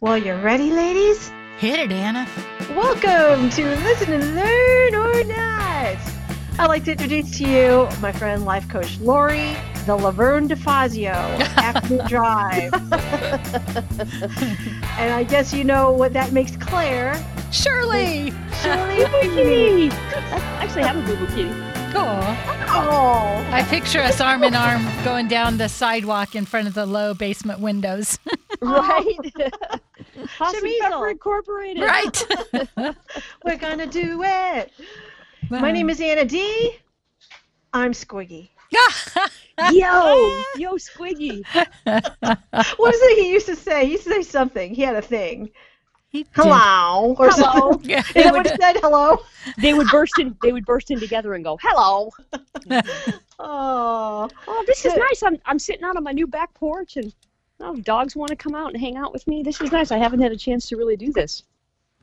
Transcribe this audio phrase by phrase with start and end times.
[0.00, 1.30] Well, you're ready, ladies?
[1.58, 2.26] Hit it, Anna.
[2.70, 5.98] Welcome to Listen and Learn or Not.
[6.60, 9.56] I'd like to introduce to you my friend, life coach Lori,
[9.86, 11.12] the Laverne DeFazio,
[11.56, 12.72] Afternoon Drive.
[14.98, 17.14] and I guess you know what that makes Claire.
[17.50, 18.32] Shirley.
[18.62, 19.90] Shirley Kitty.
[19.90, 21.50] I actually have a boo boo kitty.
[21.96, 22.54] Aw.
[22.70, 26.84] Oh, I picture us arm in arm going down the sidewalk in front of the
[26.86, 28.18] low basement windows.
[28.60, 29.16] Right?
[30.26, 31.82] Possum Pepper Incorporated.
[31.82, 32.26] right.
[33.44, 34.72] we're gonna do it.
[35.50, 36.76] My name is Anna D.
[37.72, 38.48] I'm Squiggy.
[39.72, 41.42] Yo, yo, Squiggy.
[42.76, 43.86] What is it he used to say?
[43.86, 44.74] He used to say something.
[44.74, 45.50] He had a thing.
[46.10, 46.32] He did.
[46.34, 47.16] Hello.
[47.18, 47.72] Or Hello.
[47.72, 47.90] something.
[47.90, 48.02] Yeah.
[48.14, 48.76] Is that what he said?
[48.76, 49.18] Hello?
[49.60, 50.36] They would burst in.
[50.42, 52.10] They would burst in together and go, "Hello."
[53.40, 54.28] Oh.
[54.46, 55.22] Oh, this is nice.
[55.22, 57.12] I'm I'm sitting out on my new back porch, and
[57.60, 59.42] oh, dogs want to come out and hang out with me.
[59.42, 59.90] This is nice.
[59.90, 61.44] I haven't had a chance to really do this.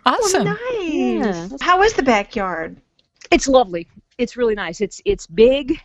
[0.06, 0.46] Awesome.
[0.46, 0.60] nice.
[0.82, 1.50] Yeah.
[1.62, 2.78] How is the backyard?
[3.32, 3.88] It's lovely.
[4.18, 4.82] It's really nice.
[4.82, 5.82] It's it's big,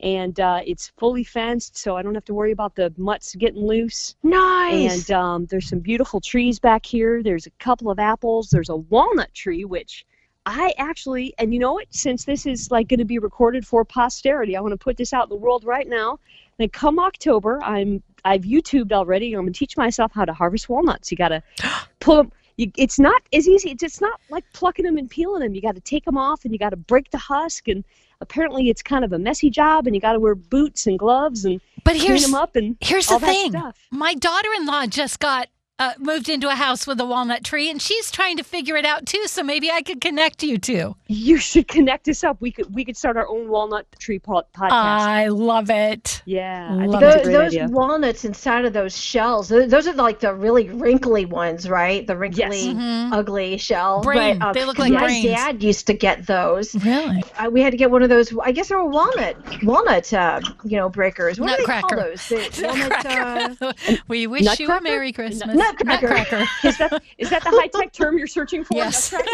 [0.00, 3.66] and uh, it's fully fenced, so I don't have to worry about the mutts getting
[3.66, 4.16] loose.
[4.22, 5.10] Nice.
[5.10, 7.22] And um, there's some beautiful trees back here.
[7.22, 8.48] There's a couple of apples.
[8.48, 10.06] There's a walnut tree, which
[10.50, 11.86] I actually, and you know what?
[11.90, 15.12] Since this is like going to be recorded for posterity, I want to put this
[15.12, 16.18] out in the world right now.
[16.58, 19.34] And come October, I'm I've YouTubed already.
[19.34, 21.10] I'm going to teach myself how to harvest walnuts.
[21.10, 21.42] You got to
[22.00, 22.32] pull them.
[22.56, 23.72] You, it's not as easy.
[23.72, 25.54] It's, it's not like plucking them and peeling them.
[25.54, 27.68] You got to take them off and you got to break the husk.
[27.68, 27.84] And
[28.22, 29.86] apparently, it's kind of a messy job.
[29.86, 33.10] And you got to wear boots and gloves and But clean them up and here's
[33.10, 33.50] all the that thing.
[33.50, 33.76] stuff.
[33.90, 38.10] My daughter-in-law just got uh, moved into a house with a walnut tree, and she's
[38.10, 39.22] trying to figure it out too.
[39.26, 40.96] So maybe I could connect you two.
[41.06, 42.36] You should connect us up.
[42.40, 44.70] We could we could start our own walnut tree po- podcast.
[44.72, 46.22] I love it.
[46.26, 50.20] yeah, love Those, that's a great those walnuts inside of those shells, those are like
[50.20, 52.06] the really wrinkly ones, right?
[52.06, 53.12] The wrinkly, Mhm.
[53.12, 54.02] ugly shell.
[54.02, 54.38] Brain.
[54.38, 55.24] But, um, They look 'cause like my brains.
[55.26, 56.74] dad used to get those.
[56.84, 57.22] Really?
[57.38, 58.32] Uh, we had to get one of those.
[58.42, 61.40] I guess they were walnut, walnut, uh, you know, breakers.
[61.40, 62.28] What do they call those?
[62.28, 65.56] The walnut, uh, we wish you a Merry Christmas.
[65.84, 66.08] Nutcracker.
[66.08, 66.46] Nutcracker.
[66.68, 68.76] Is that is that the high tech term you're searching for?
[68.76, 69.14] Yes.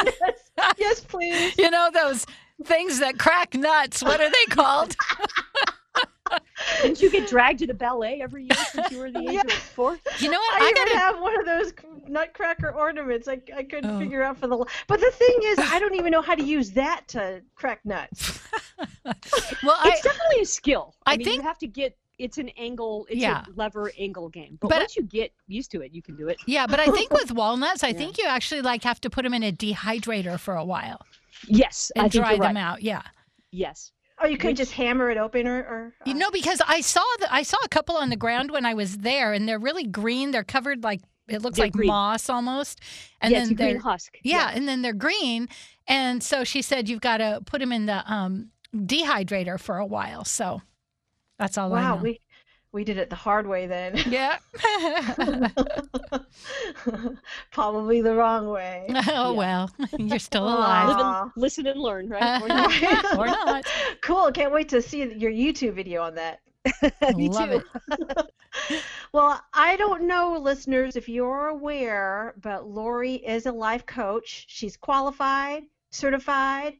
[0.78, 1.56] Yes, please.
[1.58, 2.26] you know those
[2.64, 4.02] things that crack nuts.
[4.04, 4.94] What are they called?
[6.82, 9.40] Didn't you get dragged to the ballet every year since you were the age Yeah.
[9.42, 9.98] of four?
[10.18, 10.62] You know what?
[10.62, 10.98] I, I even gotta.
[10.98, 11.72] have one of those
[12.08, 13.28] nutcracker ornaments.
[13.28, 13.98] I, I couldn't Oh.
[13.98, 14.56] figure out for the.
[14.86, 18.40] But the thing is, I don't even know how to use that to crack nuts.
[19.04, 20.94] Well, I, It's definitely a skill.
[21.06, 21.96] I mean, think- you have to get.
[22.18, 23.06] It's an angle.
[23.10, 23.44] It's Yeah.
[23.46, 24.56] a lever angle game.
[24.60, 26.38] But, But- once you get used to it, you can do it.
[26.46, 27.98] yeah, but I think with walnuts, I Yeah.
[27.98, 31.00] think you actually like have to put them in a dehydrator for a while
[31.48, 32.62] Yes, I and think dry you're them right.
[32.62, 32.82] out.
[32.82, 33.02] Yeah.
[33.50, 33.90] Yes.
[34.22, 36.80] Oh, you couldn't Which- just hammer it open, or, or uh, You know, because I
[36.82, 39.58] saw the I saw a couple on the ground when I was there, and they're
[39.58, 40.30] really green.
[40.30, 41.88] They're covered like it looks They're like green.
[41.88, 42.80] moss almost,
[43.20, 44.18] and yeah, then a they're green husk.
[44.22, 45.48] yeah, and then they're green.
[45.88, 49.86] And so she said you've got to put them in the um, dehydrator for a
[49.86, 50.24] while.
[50.24, 50.62] So
[51.38, 52.02] that's all I wow, know.
[52.02, 52.20] we
[52.72, 53.96] we did it the hard way then.
[54.08, 54.38] yeah.
[57.52, 58.86] Probably the wrong way.
[59.08, 60.88] oh well, you're still alive.
[60.88, 62.42] Live and listen and learn, right?
[62.42, 63.18] Or not.
[63.18, 63.64] or not.
[64.02, 64.32] Cool.
[64.32, 66.40] Can't wait to see your YouTube video on that.
[67.16, 67.62] Me Love too.
[67.90, 68.30] it.
[69.12, 74.46] Well, I don't know, listeners, if you're aware, but Lori is a life coach.
[74.48, 76.74] She's qualified, certified,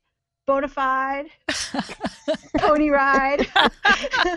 [0.46, 1.26] bona fide,
[2.58, 3.46] pony ride.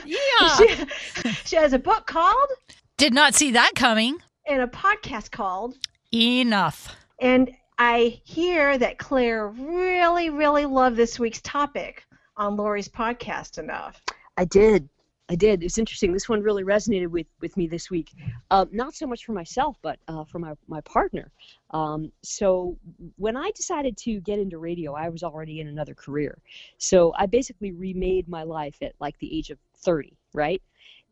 [0.06, 0.58] Yeah.
[0.58, 2.50] she, she has a book called
[2.98, 4.18] Did not see that coming.
[4.46, 5.76] and a podcast called.
[6.14, 6.96] Enough.
[7.20, 12.06] And I hear that Claire really, really loved this week's topic
[12.38, 14.02] on Lori's podcast enough.
[14.38, 14.88] I did.
[15.30, 15.64] I did.
[15.64, 16.14] It's interesting.
[16.14, 18.14] This one really resonated with, with me this week.
[18.50, 21.32] Uh, not so much for myself, but uh, for my, my partner.
[21.72, 22.78] Um, so
[23.18, 26.38] when I decided to get into radio, I was already in another career.
[26.78, 30.62] So I basically remade my life at like the age of 30, right?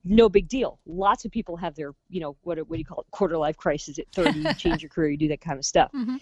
[0.06, 0.80] No big deal.
[0.86, 3.58] Lots of people have their, you know, what, what do you call it, quarter life
[3.58, 5.92] crisis at 30, you change your career, you do that kind of stuff.
[5.94, 6.22] Mhm.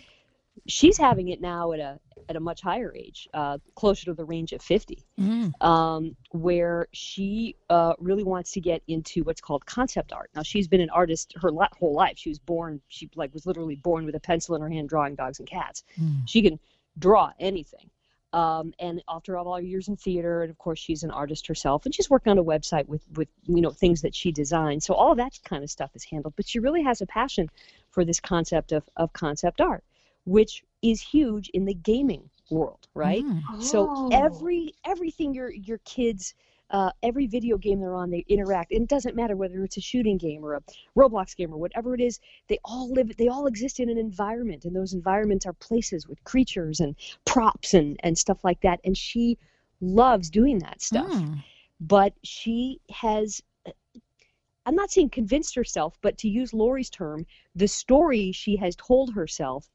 [0.68, 4.24] She's having it now at a at a much higher age, uh, closer to the
[4.24, 5.52] range of 50 Mm.
[5.62, 10.30] um, where she uh, really wants to get into what's called concept art.
[10.34, 12.18] Now she's been an artist her whole life.
[12.18, 15.16] She was born, she like was literally born with a pencil in her hand, drawing
[15.16, 15.84] dogs and cats.
[16.00, 16.22] Mm.
[16.26, 16.60] She can
[16.98, 17.90] draw anything.
[18.32, 21.86] Um, and after all her years in theater, and of course she's an artist herself,
[21.86, 24.82] and she's working on a website with with you know things that she designed.
[24.82, 26.34] So all that kind of stuff is handled.
[26.36, 27.50] But she really has a passion
[27.92, 29.84] for this concept of of concept art,
[30.26, 33.24] which is huge in the gaming world, right?
[33.24, 33.42] Mm.
[33.62, 34.10] So Oh.
[34.12, 36.34] every everything your your kids
[36.74, 38.72] uh, every video game they're on, they interact.
[38.72, 40.62] And it doesn't matter whether it's a shooting game or a
[40.98, 42.20] Roblox game or whatever it is.
[42.48, 43.16] They all live.
[43.18, 47.74] They all exist in an environment, and those environments are places with creatures and props
[47.76, 48.80] and and stuff like that.
[48.84, 49.38] And she
[49.82, 51.12] loves doing that stuff.
[51.12, 51.44] Mm.
[51.80, 53.42] But she has.
[54.66, 59.14] I'm not saying convinced herself, but to use Lori's term, the story she has told
[59.14, 59.70] herself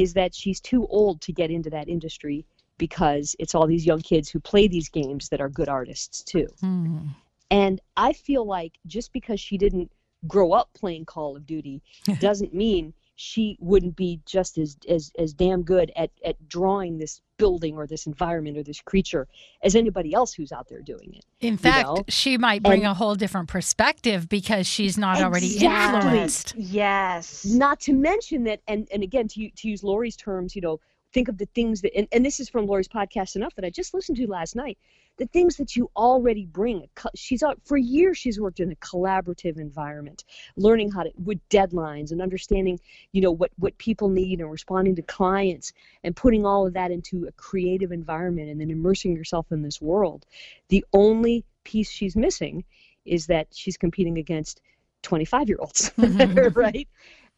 [0.00, 2.46] is that she's too old to get into that industry
[2.78, 6.48] because it's all these young kids who play these games that are good artists too.
[6.64, 7.10] Mm.
[7.50, 9.92] And I feel like just because she didn't
[10.26, 11.82] grow up playing Call of Duty
[12.18, 17.20] doesn't mean she wouldn't be just as, as, as damn good at, at drawing this
[17.36, 19.28] building or this environment or this creature
[19.62, 21.24] as anybody else who's out there doing it.
[21.40, 22.04] In fact, know?
[22.08, 26.54] she might bring And- a whole different perspective because she's not already influenced.
[26.56, 27.44] Yes.
[27.44, 30.80] Not to mention that, and, and again, to, to use Lori's terms, you know,
[31.12, 33.70] think of the things that, and, and this is from Lori's podcast enough that I
[33.70, 34.78] just listened to last night,
[35.16, 36.88] the things that you already bring.
[37.14, 38.16] She's out for years.
[38.16, 40.24] She's worked in a collaborative environment,
[40.56, 42.78] learning how to with deadlines and understanding,
[43.12, 45.72] you know, what what people need and responding to clients
[46.04, 49.80] and putting all of that into a creative environment and then immersing yourself in this
[49.80, 50.24] world.
[50.68, 52.64] The only piece she's missing
[53.04, 54.60] is that she's competing against
[55.02, 56.54] 25 year olds, Mhm.
[56.56, 56.88] right?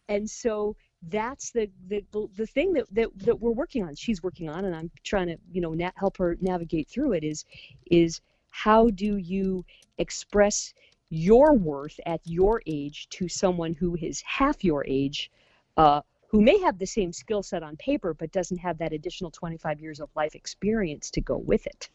[0.08, 0.76] And so
[1.08, 3.94] that's the, the the the thing that, that that we're working on.
[3.94, 7.24] She's working on, and I'm trying to you know na- help her navigate through it.
[7.24, 7.44] Is
[7.90, 8.20] is
[8.50, 9.64] how do you
[9.98, 10.74] express
[11.08, 15.30] your worth at your age to someone who is half your age,
[15.76, 19.30] uh, who may have the same skill set on paper but doesn't have that additional
[19.30, 21.90] 25 years of life experience to go with it.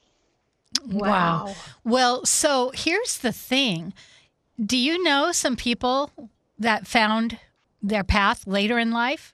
[0.86, 1.56] Wow.
[1.84, 3.94] Well, so here's the thing.
[4.64, 6.12] Do you know some people
[6.60, 7.40] that found
[7.90, 9.34] their path later in life?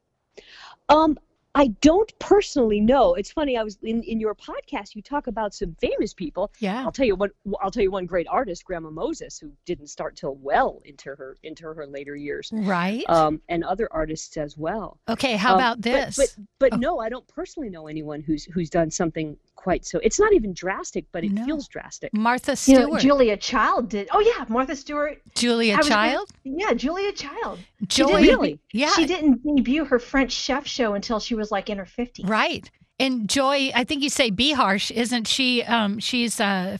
[0.89, 1.17] Um,
[1.55, 3.13] I don't personally know.
[3.13, 3.57] It's funny.
[3.57, 4.95] I was in, in your podcast.
[4.95, 6.51] You talk about some famous people.
[6.57, 6.83] Yeah.
[6.83, 7.29] I'll tell you one.
[7.61, 11.37] I'll tell you one great artist, Grandma Moses, who didn't start till well into her
[11.43, 13.07] into her later years, Right.
[13.07, 14.99] um, and other artists as well.
[15.07, 15.35] okay.
[15.35, 16.17] How Um, about but- this?
[16.17, 16.77] But but, Oh.
[16.77, 19.97] no, I don't personally know anyone who's who's done something quite so.
[20.03, 21.45] It's not even drastic, but it No.
[21.45, 22.13] feels drastic.
[22.13, 24.09] Martha You Stewart, know, Julia Child did.
[24.11, 25.21] Oh yeah, Martha Stewart.
[25.35, 27.59] Julia I was gonna- Child, Yeah, Julia Child.
[27.87, 28.21] Joy.
[28.21, 28.59] Really?
[28.73, 28.91] Yeah.
[28.91, 32.27] She didn't debut her French chef show until she was like in her 50s.
[32.27, 32.69] Right.
[32.99, 35.63] And Joy, I think you say be harsh, isn't she?
[35.63, 36.77] Um, she's uh,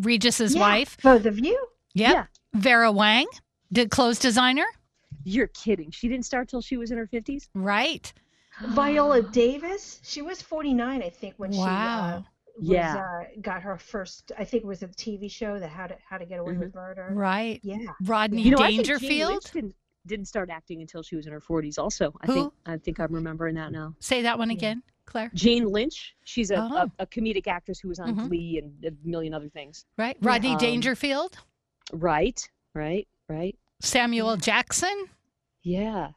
[0.00, 0.98] Regis's Yeah, wife.
[1.02, 1.58] Both of you.
[1.94, 2.12] Yep.
[2.12, 2.24] Yeah.
[2.54, 3.26] Vera Wang,
[3.72, 4.66] did clothes designer.
[5.24, 5.90] You're kidding.
[5.90, 7.48] She didn't start till she was in her fifties.
[7.54, 8.12] Right.
[8.66, 10.00] Viola Davis.
[10.04, 12.24] She was 49, I think, when she uh, Wow.
[12.56, 12.96] was, Yeah.
[12.96, 14.32] uh, got her first.
[14.38, 16.74] I think it was a TV show, the How to How to Get Away with
[16.74, 17.10] Murder.
[17.12, 17.60] Right.
[17.62, 17.78] Yeah.
[18.02, 19.30] Rodney You know, I think Jane Dangerfield.
[19.32, 19.74] Lynch didn't,
[20.06, 21.78] didn't start acting until she was in her forties.
[21.78, 22.34] Also, I Who?
[22.34, 23.94] think I think I'm remembering that now.
[24.00, 24.56] Say that one Yeah.
[24.56, 25.30] again, Claire.
[25.34, 26.16] Jane Lynch.
[26.24, 26.76] She's a, Oh.
[26.76, 28.28] a, a comedic actress who was on Mhm.
[28.28, 29.84] Glee and a million other things.
[29.96, 30.16] Right.
[30.20, 31.36] Rodney Um, Dangerfield.
[31.92, 32.40] Right,
[32.74, 33.56] right, right.
[33.80, 35.06] Samuel Jackson.
[35.62, 36.10] Yeah.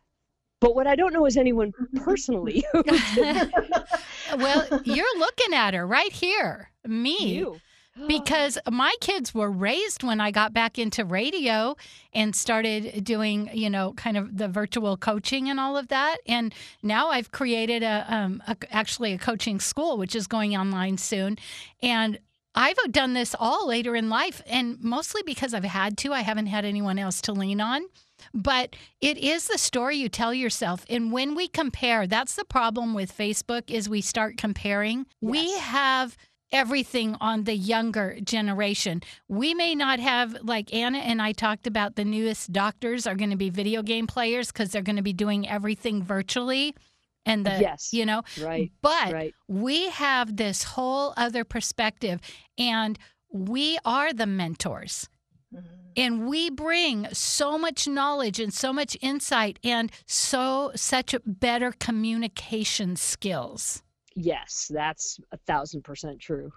[0.62, 2.64] But what I don't know is anyone personally.
[2.74, 6.72] well, you're looking at her right here.
[6.88, 7.18] Me.
[7.20, 7.60] you.
[8.08, 11.76] because my kids were raised when I got back into radio
[12.14, 16.18] and started doing, you know, kind of the virtual coaching and all of that.
[16.26, 20.98] And now I've created a, um, a actually a coaching school, which is going online
[20.98, 21.38] soon.
[21.82, 22.20] And
[22.54, 26.12] I've done this all later in life, and mostly because I've had to.
[26.12, 27.84] I haven't had anyone else to lean on.
[28.34, 30.86] But it is the story you tell yourself.
[30.90, 35.06] And when we compare, that's the problem with Facebook is we start comparing.
[35.22, 36.18] We have
[36.52, 39.02] everything on the younger generation.
[39.28, 43.30] We may not have like Anna and I talked about the newest doctors are going
[43.30, 46.76] to be video game players because they're going to be doing everything virtually
[47.26, 47.94] and the Yes.
[47.94, 49.36] you know Right, but right.
[49.48, 52.20] we have this whole other perspective
[52.58, 52.98] and
[53.32, 55.08] we are the mentors.
[55.54, 55.68] Mm-hmm.
[55.98, 62.96] and we bring so much knowledge and so much insight and so such better communication
[62.96, 63.84] skills.
[64.16, 66.52] Yes, that's a thousand percent true.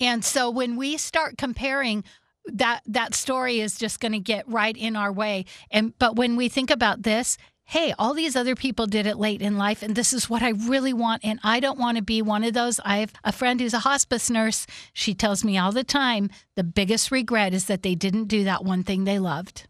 [0.00, 2.04] and so when we start comparing
[2.46, 5.44] that that story is just going to get right in our way.
[5.70, 7.36] And but when we think about this
[7.68, 10.50] hey all these other people did it late in life and this is what i
[10.50, 13.60] really want and i don't want to be one of those i have a friend
[13.60, 17.82] who's a hospice nurse she tells me all the time the biggest regret is that
[17.82, 19.66] they didn't do that one thing they loved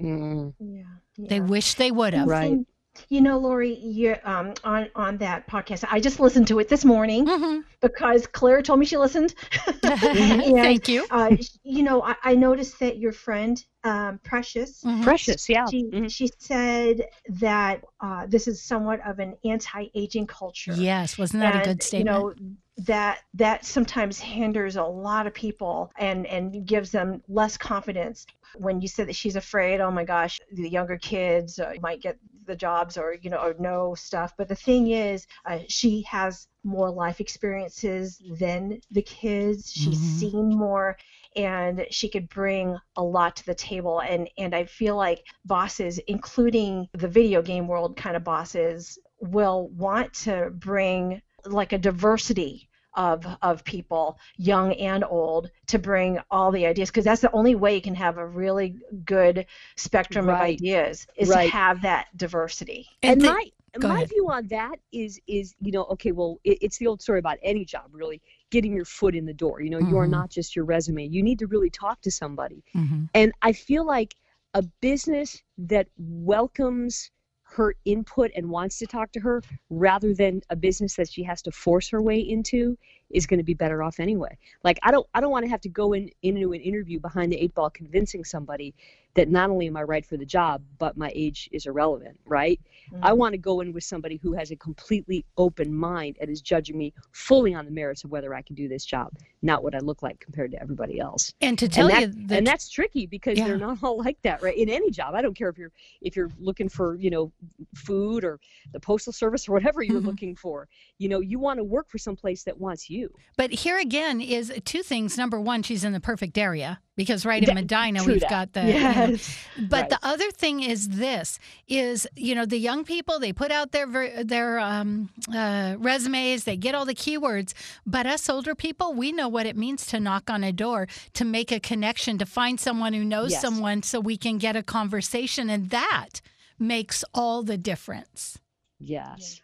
[0.00, 0.54] Mm.
[0.58, 1.26] Yeah.
[1.28, 2.58] they wish they would have Right.
[2.96, 6.68] Something, You know, Lori, you um on on that podcast, I just listened to it
[6.68, 7.64] this morning Mhm.
[7.80, 9.34] because Claire told me she listened.
[9.82, 11.06] And, Thank you.
[11.10, 11.30] uh,
[11.62, 15.02] you know, I, I noticed that your friend um, Precious, Mhm.
[15.02, 15.66] Precious, yeah.
[15.70, 16.10] she Mhm.
[16.10, 17.02] she said
[17.40, 20.74] that uh, this is somewhat of an anti-aging culture.
[20.76, 22.08] Yes, wasn't that a good statement?
[22.08, 22.34] You know,
[22.78, 28.26] that that sometimes hinders a lot of people and and gives them less confidence.
[28.56, 32.16] When you said that she's afraid, oh my gosh, the younger kids uh, might get
[32.46, 34.32] the jobs or you know or know stuff.
[34.38, 39.72] But the thing is, uh, she has more life experiences than the kids.
[39.72, 40.02] She's Mhm.
[40.02, 40.96] seen more.
[41.36, 45.98] And she could bring a lot to the table, and and I feel like bosses,
[46.06, 52.68] including the video game world kind of bosses, will want to bring like a diversity
[52.96, 57.54] of of people, young and old, to bring all the ideas because that's the only
[57.54, 61.50] way you can have a really good spectrum of ideas is Right.
[61.50, 62.88] to have that diversity.
[63.02, 64.08] and the- my my ahead.
[64.08, 67.36] view on that is is you know okay well it, it's the old story about
[67.42, 70.10] any job really getting your foot in the door you know you are Mhm.
[70.12, 73.10] not just your resume you need to really talk to somebody Mhm.
[73.12, 74.16] and i feel like
[74.54, 77.10] a business that welcomes
[77.56, 81.40] her input and wants to talk to her rather than a business that she has
[81.42, 82.76] to force her way into
[83.10, 84.36] is going to be better off anyway.
[84.62, 87.32] Like i don't i don't want to have to go in into an interview behind
[87.32, 88.74] the eight ball convincing somebody
[89.16, 92.60] that not only am i right for the job but my age is irrelevant right
[93.02, 96.40] I want to go in with somebody who has a completely open mind and is
[96.40, 99.74] judging me fully on the merits of whether I can do this job, not what
[99.74, 101.32] I look like compared to everybody else.
[101.40, 103.48] And to tell and, you that, and that's tricky because Yeah.
[103.48, 104.56] they're not all like that, right?
[104.56, 107.32] In any job, I don't care if you're if you're looking for you know
[107.74, 108.38] food or
[108.72, 110.06] the postal service or whatever you're Mhm.
[110.06, 110.68] looking for.
[110.98, 113.12] You know, you want to work for some place that wants you.
[113.36, 115.18] But here again is two things.
[115.18, 118.30] Number one, she's in the perfect area because right in Medina true we've that.
[118.30, 118.60] got the.
[118.62, 119.36] you know, yes.
[119.68, 119.90] but Right.
[119.90, 121.38] the other thing is this:
[121.68, 126.56] is you know the young people they put out their their um, uh, resumes, they
[126.56, 127.52] get all the keywords,
[127.86, 131.24] but us older people we know what it means to knock on a door, to
[131.24, 133.40] make a connection, to find someone who knows Yes.
[133.42, 136.20] someone, so we can get a conversation, and that
[136.58, 138.38] makes all the difference.
[138.78, 139.40] Yes.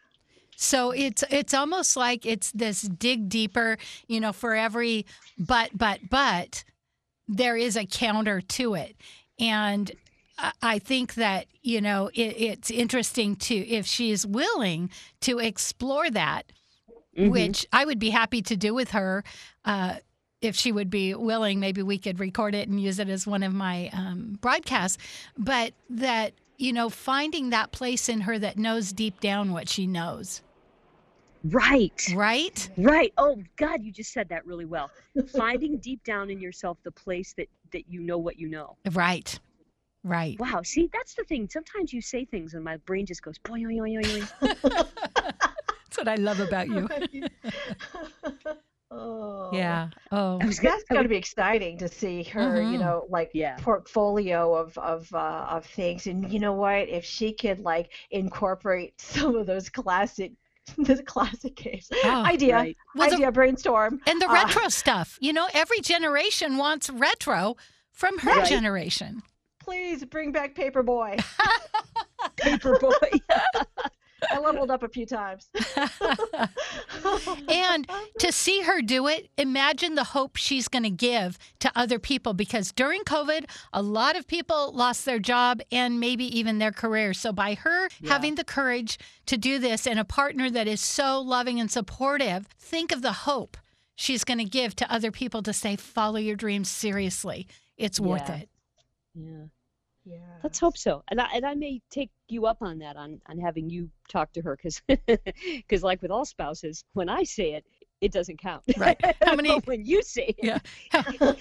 [0.56, 5.06] So it's it's almost like it's this dig deeper, you know, for every
[5.38, 6.64] but but but
[7.28, 8.96] there is a counter to it.
[9.38, 9.90] And
[10.60, 16.50] I- think that, you know, it, it's interesting to if she's willing to explore that,
[17.16, 17.30] Mhm.
[17.30, 19.22] which I would be happy to do with her.
[19.64, 19.96] Uh,
[20.40, 23.42] if she would be willing, maybe we could record it and use it as one
[23.44, 24.98] of my um, broadcasts.
[25.38, 29.86] But that, you know, finding that place in her that knows deep down what she
[29.86, 30.40] knows,
[31.44, 32.08] Right.
[32.14, 32.70] right?
[32.76, 33.12] Right.
[33.18, 34.90] Oh God, you just said that really well.
[35.36, 38.76] Finding deep down in yourself the place that that you know what you know.
[38.92, 39.38] Right.
[40.04, 40.38] Right.
[40.38, 40.62] Wow.
[40.62, 41.48] See, that's the thing.
[41.48, 44.86] Sometimes you say things and my brain just goes boing, boing, boing, boing.
[45.92, 46.88] That's what I love about you.
[48.90, 49.50] oh.
[49.52, 49.88] Yeah.
[50.10, 50.38] Oh.
[50.40, 52.72] I was gonna- That's got to be exciting to see her, Mhm.
[52.72, 53.56] you know, like Yeah.
[53.60, 56.06] portfolio of of uh, of things.
[56.06, 56.88] And you know what?
[56.88, 60.32] If she could like incorporate some of those classic,
[60.78, 61.88] the classic case.
[62.04, 62.76] Oh, idea, Right.
[62.94, 64.00] Well, the- idea brainstorm.
[64.06, 65.18] And the Uh, retro stuff.
[65.20, 67.56] You know, every generation wants retro
[67.90, 68.48] from her Right.
[68.48, 69.22] generation.
[69.60, 71.22] Please bring back Paperboy.
[72.38, 73.20] Paperboy.
[74.32, 75.48] I leveled up a few times.
[77.48, 81.98] and to see her do it, imagine the hope she's going to give to other
[81.98, 86.72] people because during COVID, a lot of people lost their job and maybe even their
[86.72, 87.14] career.
[87.14, 88.12] So, by her Yeah.
[88.12, 92.46] having the courage to do this and a partner that is so loving and supportive,
[92.58, 93.56] think of the hope
[93.94, 97.46] she's going to give to other people to say, follow your dreams seriously.
[97.76, 98.36] It's worth Yeah.
[98.36, 98.48] it.
[99.14, 99.44] yeah.
[100.04, 100.16] Yeah.
[100.42, 101.02] Let's hope so.
[101.08, 104.32] And I and I may take you up on that on on having you talk
[104.32, 107.64] to her because because like with all spouses, when I say it,
[108.00, 108.64] it doesn't count.
[108.76, 109.00] Right.
[109.22, 110.58] How many- when you say it, Yeah.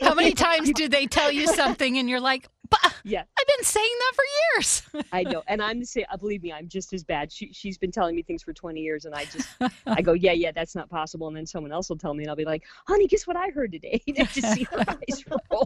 [0.01, 3.24] How many times do they tell you something and you're like, but Yeah.
[3.39, 4.24] I've been saying that for
[4.60, 5.06] years.
[5.12, 6.06] I know, and I'm the same.
[6.12, 7.32] Uh, believe me, I'm just as bad.
[7.32, 9.50] She she's been telling me things for 20 years, and I just
[9.88, 11.27] I go, yeah, yeah, that's not possible.
[11.27, 13.50] And then someone else will tell me, and I'll be like, honey, guess what I
[13.50, 14.00] heard today?
[14.08, 15.65] And I just see her eyes roll.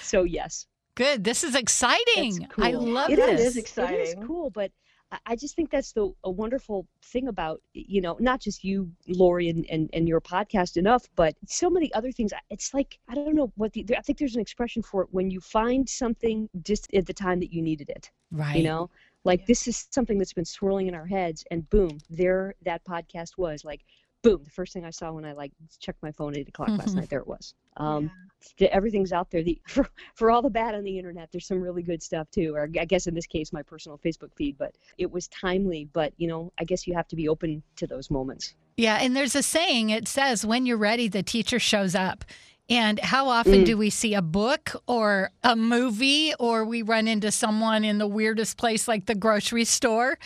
[0.00, 0.66] so yes,
[1.00, 1.24] Good.
[1.24, 2.40] This is exciting.
[2.40, 3.40] That's I love It this.
[3.40, 4.00] is It is exciting.
[4.00, 4.70] It is cool, but
[5.12, 8.92] I- I just think that's the a wonderful thing about you know not just you,
[9.08, 12.32] Lori, and, and, and your podcast enough, but so many other things.
[12.50, 15.30] It's like I don't know what the I think there's an expression for it when
[15.30, 18.10] you find something just at the time that you needed it.
[18.30, 18.56] Right.
[18.58, 18.90] You know,
[19.24, 19.46] like Yeah.
[19.48, 23.64] this is something that's been swirling in our heads, and boom, there that podcast was
[23.64, 23.82] like
[24.22, 26.68] boom, the first thing I saw when I like checked my phone at eight o'clock
[26.70, 26.96] last Mhm.
[26.96, 27.54] night, there it was.
[27.76, 28.10] Um,
[28.58, 29.42] the- everything's out there.
[29.42, 32.54] The, for, for all the bad on the internet, there's some really good stuff too.
[32.54, 34.58] Or I guess in this case, my personal Facebook feed.
[34.58, 35.88] But it was timely.
[35.92, 38.54] But you know, I guess you have to be open to those moments.
[38.76, 42.24] Yeah, and there's a saying it says when you're ready the teacher shows up.
[42.68, 43.66] And how often Mm.
[43.66, 48.06] do we see a book or a movie or we run into someone in the
[48.06, 50.18] weirdest place like the grocery store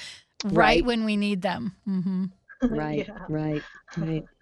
[0.44, 0.84] right, Right.
[0.84, 1.74] when we need them?
[1.86, 2.26] hmm
[2.70, 3.26] Right, Yeah.
[3.28, 3.62] right,
[3.96, 4.24] right.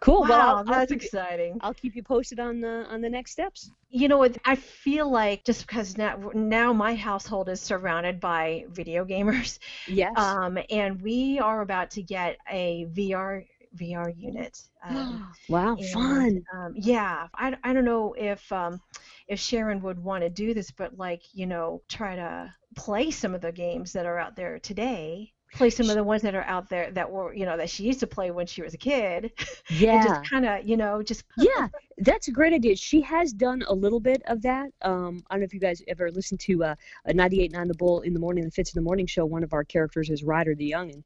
[0.00, 0.20] Cool.
[0.22, 1.58] Wow, well, I'll, I'll that's exciting.
[1.62, 3.70] I'll keep you posted on the on the next steps.
[3.90, 4.36] You know what?
[4.44, 10.16] I feel like just because now, now my household is surrounded by video gamers, Yes.
[10.16, 13.44] um, and we are about to get a VR
[13.76, 14.60] VR unit.
[14.84, 16.44] Um, wow, and, fun.
[16.54, 18.80] Um, yeah, I, I don't know if um,
[19.28, 23.34] if Sharon would want to do this, but like you know, try to play some
[23.34, 25.33] of the games that are out there today.
[25.54, 27.84] Play some of the ones that are out there that were you know that she
[27.84, 29.32] used to play when she was a kid.
[29.90, 30.02] and Yeah.
[30.02, 31.68] just kind of you know just yeah,
[31.98, 32.76] that's a great idea.
[32.76, 34.70] She has done a little bit of that.
[34.82, 36.74] Um, I don't know if you guys ever listened to uh,
[37.06, 39.24] a 98.9 The Bull in the morning, the Fitz in the Morning show.
[39.24, 41.04] One of our characters is Ryder the young and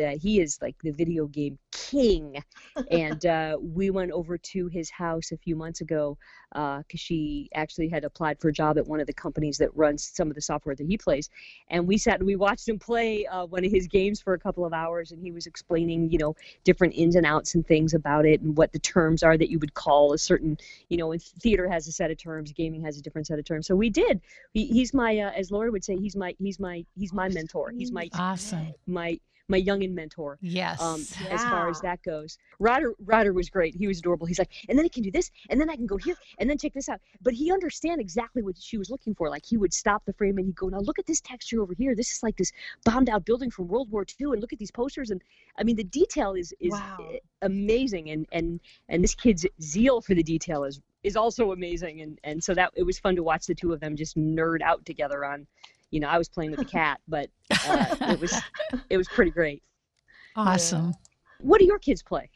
[0.00, 2.42] uh, he is like the video game king.
[2.90, 6.16] and uh, we went over to his house a few months ago
[6.52, 10.10] because she actually had applied for a job at one of the companies that runs
[10.14, 11.28] some of the software that he plays.
[11.68, 14.38] And we sat and we watched him play uh, one of his games for a
[14.38, 17.94] couple of hours, and he was explaining, you know, different ins and outs and things
[17.94, 20.56] about it and what the terms are that you would call a certain,
[20.88, 23.44] you know, and theater has a set of terms, gaming has a different set of
[23.44, 23.66] terms.
[23.66, 24.20] So we did.
[24.52, 27.72] He, he's my, uh, as Laura would say, he's my, he's my, he's my mentor.
[27.76, 28.74] He's my, Awesome.
[28.86, 30.80] my, my youngin mentor Yes.
[30.80, 32.38] um, as far as that goes.
[32.58, 33.74] Ryder Ryder was great.
[33.74, 34.26] He was adorable.
[34.26, 36.48] He's like, and then I can do this, and then I can go here, and
[36.48, 37.00] then check this out.
[37.22, 39.28] But he understand exactly what she was looking for.
[39.28, 41.74] Like he would stop the frame and he'd go, now look at this texture over
[41.74, 41.94] here.
[41.94, 42.52] This is like this
[42.84, 45.10] bombed out building from World War II, and look at these posters.
[45.10, 45.22] And
[45.58, 46.98] I mean, the detail is is Wow.
[47.42, 52.00] amazing, and and and this kid's zeal for the detail is is also amazing.
[52.00, 54.62] And and so that it was fun to watch the two of them just nerd
[54.62, 55.46] out together on.
[55.94, 57.30] You know, I was playing with the cat, but
[57.68, 58.42] uh, it was
[58.90, 59.62] it was pretty great.
[60.36, 60.92] awesome.
[61.40, 62.30] What do your kids play?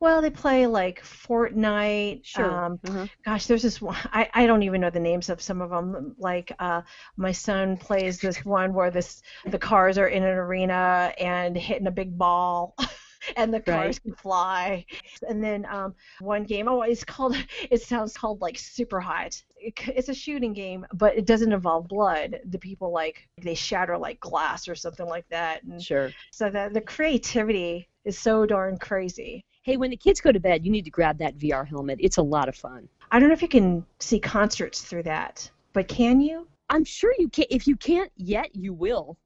[0.00, 2.38] well they play like Fortnite.
[2.38, 3.06] Um, Uh-huh.
[3.24, 3.96] gosh, there's this one.
[4.12, 6.14] I, I don't even know the names of some of them.
[6.18, 6.82] Like uh,
[7.16, 11.86] my son plays this one where this the cars are in an arena and hitting
[11.88, 12.74] a big ball.
[13.36, 14.02] And the cars Right.
[14.02, 14.84] can fly,
[15.28, 16.68] and then um, one game.
[16.68, 17.36] Oh, it's called.
[17.70, 19.40] It sounds called like Super Hot.
[19.60, 22.40] It's a shooting game, but it doesn't involve blood.
[22.46, 26.12] The people like they shatter like glass or something like that, and Sure.
[26.30, 29.44] so the the creativity is so darn crazy.
[29.62, 31.98] Hey, when the kids go to bed, you need to grab that VR helmet.
[32.00, 32.88] It's a lot of fun.
[33.10, 36.46] I don't know if you can see concerts through that, but can you?
[36.70, 37.46] I'm sure you can.
[37.50, 39.16] If you can't yet, you will.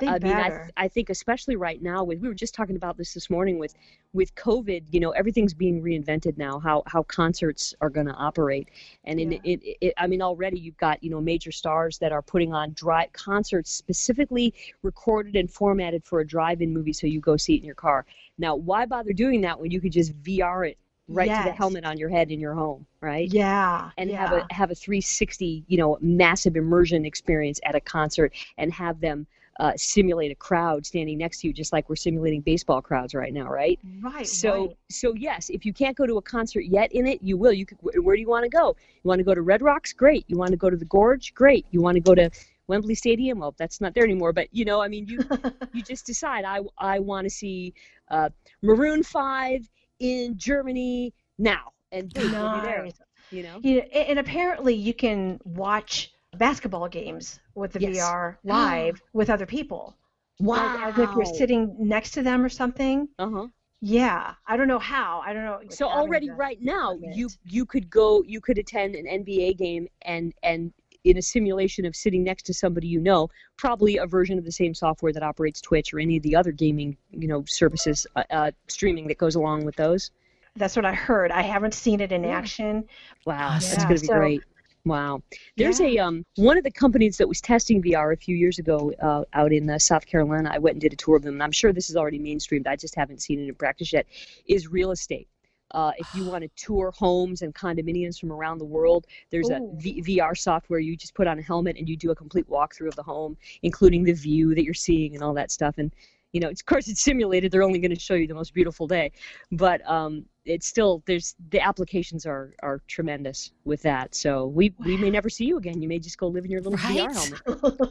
[0.00, 2.76] They I mean, I, th- I think especially right now with we were just talking
[2.76, 3.74] about this this morning with
[4.12, 4.84] with COVID.
[4.90, 6.58] You know, everything's being reinvented now.
[6.58, 8.68] How how concerts are going to operate,
[9.04, 9.38] and in Yeah.
[9.44, 12.72] it, it, I mean, already you've got you know major stars that are putting on
[12.72, 17.60] drive concerts specifically recorded and formatted for a drive-in movie, so you go see it
[17.60, 18.04] in your car.
[18.38, 20.78] Now, why bother doing that when you could just VR it
[21.08, 23.28] right to the helmet on your head in your home, right?
[23.32, 23.90] Yeah.
[23.98, 24.16] and yeah.
[24.16, 29.00] have a have a 360 you know massive immersion experience at a concert and have
[29.00, 29.26] them
[29.62, 33.32] uh, simulate a crowd standing next to you just like we're simulating baseball crowds right
[33.32, 33.78] now right?
[34.00, 34.26] Right.
[34.26, 34.76] so right.
[34.90, 37.52] so yes if you can't go to a concert yet in it you will.
[37.52, 38.74] You could where do you want to go?
[39.04, 39.92] You want to go to red rocks?
[39.92, 40.24] Great.
[40.26, 41.32] You want to go to the gorge?
[41.32, 41.64] Great.
[41.70, 42.28] You want to go to
[42.66, 43.38] wembley stadium?
[43.38, 45.20] Well that's not there anymore but you know i mean you
[45.72, 47.72] you just decide i i want to see
[48.10, 48.30] uh,
[48.62, 49.68] maroon 5
[50.00, 52.88] in germany now and boom, be there
[53.32, 53.60] you know?
[53.62, 56.11] You know, and apparently you can watch
[56.42, 57.96] basketball games with the Yes.
[57.98, 59.96] VR live with other people.
[60.40, 63.08] Like, as if you're sitting next to them or something.
[63.18, 63.46] uh-huh
[63.80, 64.34] Yeah.
[64.46, 65.22] I don't know how.
[65.24, 65.60] I don't know.
[65.68, 67.16] so already right now permit.
[67.16, 70.72] you you could go you could attend an NBA game and and
[71.04, 74.52] in a simulation of sitting next to somebody you know probably a version of the
[74.52, 78.22] same software that operates Twitch or any of the other gaming you know services uh,
[78.30, 80.10] uh, streaming that goes along with those
[80.56, 81.30] That's what I heard.
[81.32, 82.84] I haven't seen it in action.
[83.26, 84.42] wow that's going to be So- great
[84.84, 85.22] wow
[85.56, 88.92] there's a um one of the companies that was testing VR a few years ago
[89.00, 91.42] uh, out in uh, South Carolina I went and did a tour of them and
[91.42, 94.06] I'm sure this is already mainstreamed I just haven't seen it in practice yet
[94.46, 95.28] is real estate
[95.72, 99.58] uh, if you want to tour homes and condominiums from around the world, there's a
[99.58, 99.72] Ooh.
[99.76, 100.80] v- VR software.
[100.80, 103.36] You just put on a helmet and you do a complete walkthrough of the home,
[103.62, 105.78] including the view that you're seeing and all that stuff.
[105.78, 105.92] And
[106.32, 107.52] you know, it's, of course, it's simulated.
[107.52, 109.12] They're only going to show you the most beautiful day,
[109.50, 114.14] but um, it's still there's the applications are are tremendous with that.
[114.14, 115.80] So we we may never see you again.
[115.80, 117.90] You may just go live in your little VR helmet.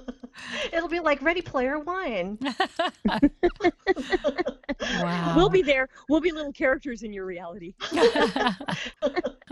[0.73, 2.39] It'll be like Ready Player One.
[4.99, 5.33] Wow.
[5.35, 5.89] We'll be there.
[6.09, 7.75] We'll be little characters in your reality.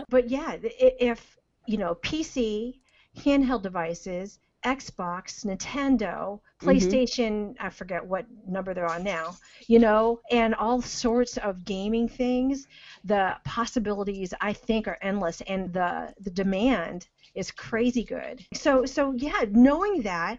[0.08, 2.80] but yeah, if you know PC,
[3.16, 6.68] handheld devices, Xbox, Nintendo, mm-hmm.
[6.68, 12.08] PlayStation, I forget what number they're on now, you know, and all sorts of gaming
[12.08, 12.66] things,
[13.04, 18.44] the possibilities I think are endless and the the demand is crazy good.
[18.54, 20.38] So so yeah, knowing that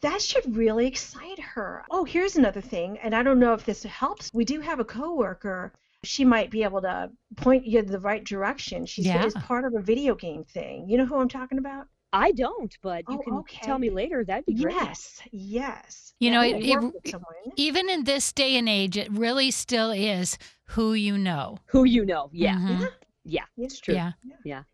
[0.00, 1.84] that should really excite her.
[1.90, 4.30] Oh, here's another thing, and I don't know if this helps.
[4.34, 5.72] We do have a coworker.
[6.02, 8.84] She might be able to point you the right direction.
[8.86, 9.28] She's Yeah.
[9.44, 10.88] part of a video game thing.
[10.88, 11.86] You know who I'm talking about?
[12.12, 13.58] I don't, but you Oh, can okay.
[13.62, 14.24] tell me later.
[14.24, 14.74] That'd be great.
[14.74, 16.14] Yes, yes.
[16.20, 17.14] You know, it- it-
[17.56, 21.58] Even in this day and age, it really still is who you know.
[21.66, 22.28] Who you know?
[22.32, 22.80] Yeah, Mhm.
[22.80, 22.86] Yeah.
[23.24, 23.64] yeah, Yeah.
[23.64, 23.94] it's true.
[23.94, 24.12] Yeah.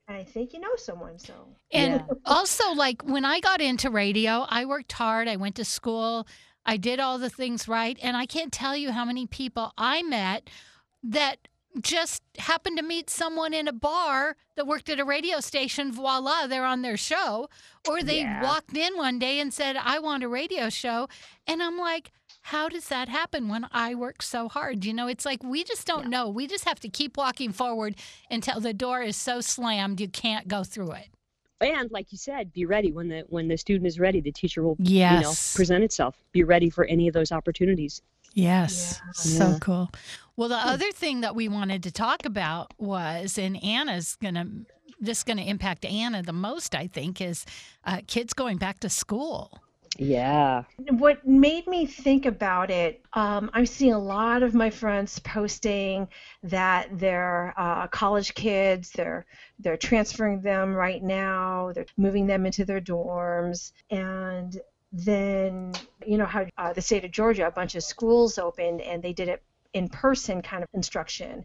[0.09, 1.57] And I think you know someone, so.
[1.71, 2.07] And Yeah.
[2.25, 5.29] also, like when I got into radio, I worked hard.
[5.29, 6.27] I went to school.
[6.67, 7.99] I did all the things right.
[8.03, 10.51] And I can't tell you how many people I met
[11.03, 11.49] that
[11.81, 15.93] just happened to meet someone in a bar that worked at a radio station.
[15.93, 17.49] Voila, they're on their show.
[17.89, 18.43] Or they Yeah.
[18.43, 21.09] walked in one day and said, I want a radio show.
[21.47, 22.11] And I'm like,
[22.43, 24.85] how does that happen when I work so hard?
[24.85, 26.29] You know, it's like we just don't know.
[26.29, 27.97] We just have to keep walking forward
[28.31, 31.09] until the door is so slammed you can't go through it.
[31.61, 34.21] And like you said, be ready when the when the student is ready.
[34.21, 35.13] The teacher will Yes.
[35.13, 36.17] you know present itself.
[36.33, 38.01] Be ready for any of those opportunities.
[38.33, 39.01] Yes.
[39.05, 39.13] Yeah.
[39.13, 39.59] So Yeah.
[39.61, 39.91] cool.
[40.39, 44.47] Well, the other thing that we wanted to talk about was, and Anna's going to,
[45.01, 47.45] this is going to impact Anna the most, I think, is
[47.85, 49.61] uh, kids going back to school.
[49.99, 50.63] Yeah.
[50.91, 56.07] What made me think about it, um, I'm seeing a lot of my friends posting
[56.45, 59.27] that they're uh, college kids, they're
[59.59, 64.57] they're transferring them right now, they're moving them into their dorms, and
[64.93, 65.73] then
[66.07, 69.13] you know how uh, the state of Georgia, a bunch of schools opened and they
[69.13, 69.43] did it
[69.75, 71.45] in person kind of instruction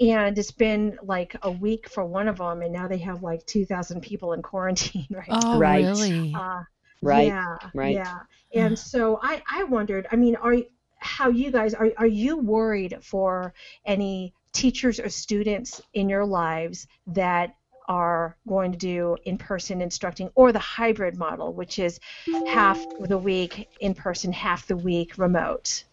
[0.00, 3.44] and it's been like a week for one of them and now they have like
[3.46, 5.84] 2000 people in quarantine right Oh, Right.
[5.84, 6.32] really?
[6.34, 6.62] uh,
[7.02, 7.28] Right.
[7.28, 7.94] yeah, right.
[7.96, 8.18] Yeah.
[8.54, 10.56] And so I, I wondered, I mean, are
[10.98, 13.52] how you guys are are you worried for
[13.84, 17.54] any teachers or students in your lives that
[17.88, 21.98] are going to do in-person instructing or the hybrid model, which is
[22.46, 25.84] half the week in person, half the week remote?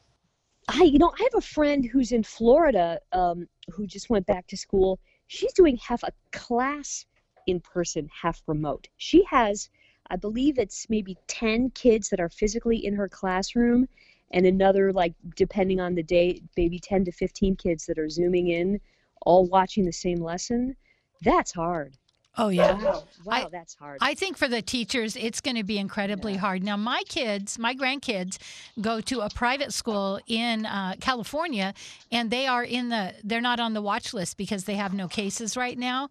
[0.72, 4.46] I, you know, I have a friend who's in Florida um, who just went back
[4.48, 5.00] to school.
[5.26, 7.06] She's doing half a class
[7.48, 8.88] in person, half remote.
[8.98, 9.70] She has,
[10.12, 13.88] I believe it's maybe 10 kids that are physically in her classroom,
[14.32, 18.50] and another, like, depending on the day, maybe 10 to 15 kids that are zooming
[18.50, 18.80] in,
[19.24, 20.76] all watching the same lesson.
[21.24, 21.98] That's hard.
[22.40, 22.72] Oh, yeah.
[22.82, 23.98] Wow, wow I- that's hard.
[24.02, 26.64] I think for the teachers, it's going to be incredibly hard.
[26.64, 28.38] Now, my kids, my grandkids,
[28.80, 31.74] go to a private school in uh, California,
[32.12, 33.14] and they are in the.
[33.24, 36.10] They're not on the watch list because they have no cases right now.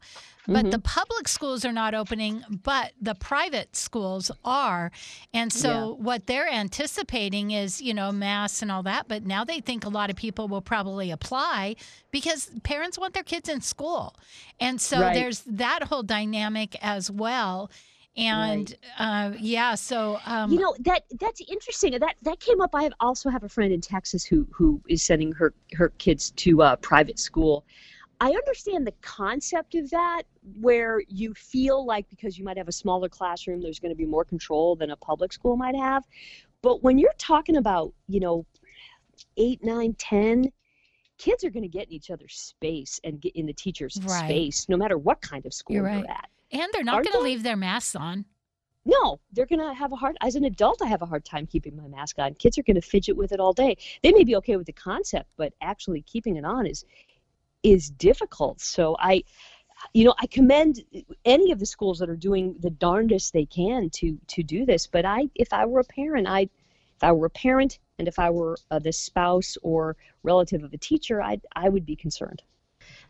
[0.48, 4.90] But the public schools are not opening, but the private schools are.
[5.34, 9.08] And so what they're anticipating is, you know, masks and all that.
[9.08, 11.76] But now they think a lot of people will probably apply
[12.10, 14.16] because parents want their kids in school.
[14.58, 15.14] And so Right.
[15.14, 17.70] there's that whole dynamic as well.
[18.16, 21.92] And uh, yeah, so um, you know that that's interesting.
[22.00, 22.74] That that came up.
[22.74, 26.32] I have, also have a friend in Texas who who is sending her her kids
[26.32, 27.64] to uh, private school.
[28.20, 30.22] I understand the concept of that,
[30.60, 34.06] where you feel like because you might have a smaller classroom, there's going to be
[34.06, 36.04] more control than a public school might have.
[36.62, 38.44] But when you're talking about, you know,
[39.36, 40.50] eight, nine, ten,
[41.18, 44.24] kids are going to get in each other's space and get in the teacher's Right.
[44.24, 46.28] space, no matter what kind of school You're you're at.
[46.50, 48.24] and they're not going to leave their masks on.
[48.84, 51.46] No, they're going to have a hard as an adult I have a hard time
[51.46, 52.34] keeping my mask on.
[52.34, 53.76] Kids are going to fidget with it all day.
[54.02, 56.84] They may be okay with the concept, but actually keeping it on is
[57.62, 58.60] is difficult.
[58.60, 59.24] So I
[59.92, 60.80] you know, I commend
[61.24, 64.86] any of the schools that are doing the darndest they can to to do this,
[64.86, 68.18] but I if I were a parent, I if I were a parent and if
[68.18, 72.42] I were uh, the spouse or relative of a teacher, I I would be concerned.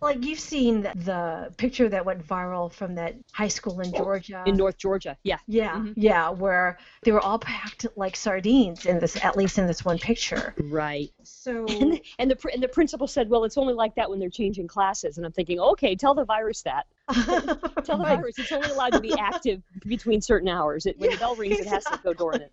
[0.00, 4.44] Like you've seen the, picture that went viral from that high school in Georgia.
[4.46, 5.16] In North Georgia.
[5.24, 5.38] Yeah.
[5.48, 5.94] yeah, Mhm.
[5.96, 9.98] yeah, where they were all packed like sardines in this, at least in this one
[9.98, 10.54] picture.
[10.58, 11.10] Right.
[11.24, 14.30] So And, and the and the principal said, "Well, it's only like that when they're
[14.30, 16.86] changing classes." And I'm thinking, "Okay, tell the virus that.
[17.84, 20.84] Tell the virus it's only allowed to be active between certain hours.
[20.86, 22.52] It, when the bell rings, it has to go dormant."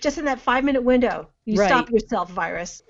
[0.00, 1.68] just in that five minute window, you Right.
[1.68, 2.82] stop yourself, virus.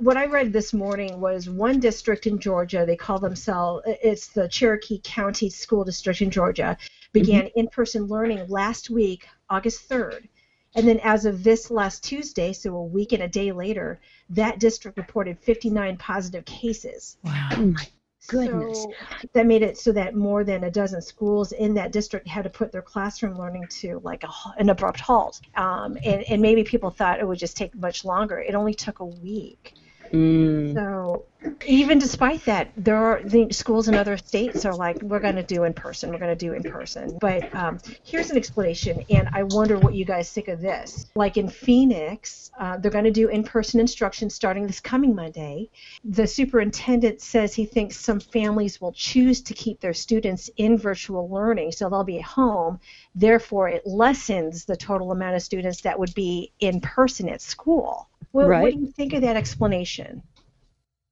[0.00, 4.48] What I read this morning was one district in Georgia, they call themselves, it's the
[4.48, 6.76] Cherokee County School District in Georgia,
[7.12, 7.58] began Mm-hmm.
[7.58, 10.28] in person learning last week, August 3rd.
[10.76, 13.98] And then as of this last Tuesday, so a week and a day later,
[14.30, 17.16] that district reported 59 positive cases.
[17.24, 17.48] Wow.
[17.52, 17.86] Oh my
[18.28, 18.82] goodness.
[18.82, 18.92] So
[19.32, 22.50] that made it so that more than a dozen schools in that district had to
[22.50, 25.40] put their classroom learning to like a, an abrupt halt.
[25.56, 28.38] Um, and, and maybe people thought it would just take much longer.
[28.38, 29.74] It only took a week.
[30.12, 30.74] Mm.
[30.74, 31.24] So
[31.66, 35.42] even despite that, there are the schools in other states are like, we're going to
[35.42, 36.10] do in person.
[36.10, 37.16] We're going to do in person.
[37.20, 41.06] But um, here's an explanation, and I wonder what you guys think of this.
[41.14, 45.70] Like in Phoenix, uh, they're going to do in-person instruction starting this coming Monday.
[46.04, 51.30] The superintendent says he thinks some families will choose to keep their students in virtual
[51.30, 52.80] learning, so they'll be at home.
[53.14, 58.07] Therefore, it lessens the total amount of students that would be in person at school.
[58.32, 60.22] What, what do you think of that explanation?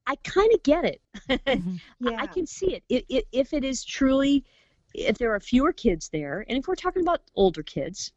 [0.06, 1.00] I kind of get it.
[1.46, 1.80] Mhm.
[1.98, 2.16] Yeah.
[2.20, 2.84] I can see it.
[2.88, 4.44] If, if, if it is truly,
[4.94, 8.12] if there are fewer kids there, and if we're talking about older kids,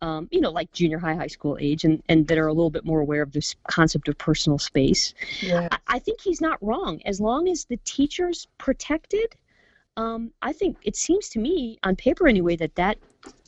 [0.00, 2.70] um, you know, like junior high, high school age, and, and that are a little
[2.70, 5.68] bit more aware of this concept of personal space, yeah.
[5.72, 7.02] I, I think he's not wrong.
[7.04, 9.34] As long as the teacher's protected,
[9.96, 12.98] um, I think it seems to me, on paper anyway, that that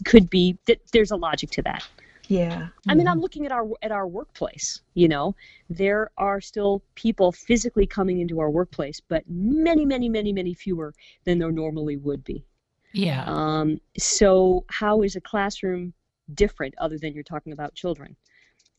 [0.04, 1.86] could be that there's a logic to that.
[2.30, 2.68] Yeah.
[2.86, 4.82] I mean, I'm looking at our at our workplace.
[4.94, 5.34] You know,
[5.68, 10.94] there are still people physically coming into our workplace, but many, many, many, many fewer
[11.24, 12.44] than there normally would be.
[12.92, 13.24] Yeah.
[13.26, 15.92] Um, so, how is a classroom
[16.34, 18.14] different, other than you're talking about children?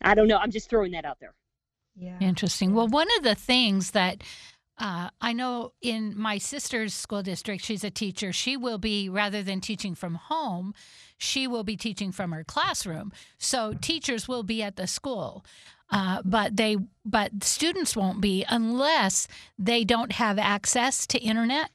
[0.01, 0.37] I don't know.
[0.37, 1.33] I'm just throwing that out there.
[1.97, 2.17] Yeah.
[2.21, 2.73] Interesting.
[2.73, 4.23] Well, one of the things that
[4.77, 8.33] uh, I know in my sister's school district, she's a teacher.
[8.33, 10.73] She will be, rather than teaching from home,
[11.17, 13.11] she will be teaching from her classroom.
[13.37, 15.45] So teachers will be at the school.
[15.91, 19.27] Uh, but they, but students won't be unless
[19.59, 21.69] they don't have access to internet.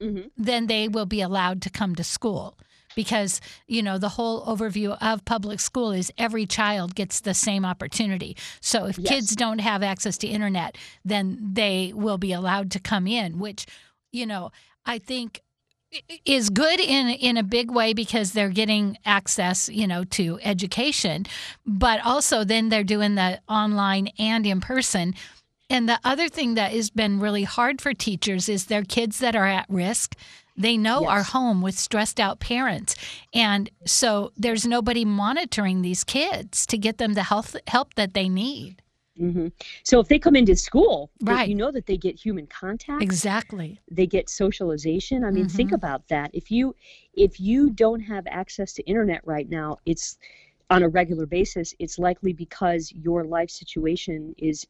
[0.00, 2.58] hmm Then they will be allowed to come to school
[2.94, 7.64] because you know the whole overview of public school is every child gets the same
[7.64, 8.36] opportunity.
[8.60, 9.08] So if Yes.
[9.08, 13.66] kids don't have access to internet then they will be allowed to come in which
[14.12, 14.50] you know
[14.86, 15.40] i think
[16.24, 21.24] is good in in a big way because they're getting access you know to education
[21.66, 25.14] but also then they're doing the online and in person.
[25.70, 29.34] And the other thing that has been really hard for teachers is their kids that
[29.34, 30.14] are at risk
[30.56, 31.30] they know are Yes.
[31.30, 32.94] home with stressed out parents
[33.32, 38.28] and so there's nobody monitoring these kids to get them the health help that they
[38.28, 38.80] need
[39.16, 39.48] hmm
[39.84, 41.48] So, if they come into school, Right.
[41.48, 43.02] you know that they get human contact.
[43.02, 45.74] exactly they get socialization i mean think Mhm.
[45.74, 46.74] about that if you
[47.14, 50.18] if you don't have access to internet right now it's
[50.70, 54.66] on a regular basis it's likely because your life situation is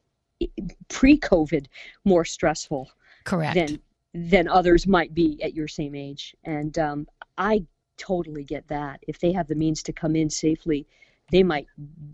[0.88, 1.66] pre-covid
[2.04, 2.90] more stressful
[3.24, 3.78] correct than
[4.14, 7.62] than others might be at your same age and um, i
[7.98, 10.86] totally get that if they have the means to come in safely
[11.30, 11.66] they might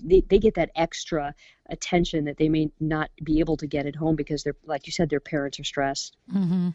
[0.04, 1.34] they, they get that extra
[1.68, 4.92] attention that they may not be able to get at home because they're like you
[4.92, 6.70] said their parents are stressed hmm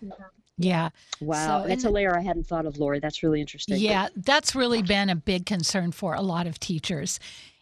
[0.58, 0.90] yeah
[1.22, 3.00] Wow, So, that's and- a layer I hadn't thought of, Lori.
[3.00, 3.78] That's really interesting.
[3.78, 7.20] Yeah, that's really been a big concern for a lot of teachers.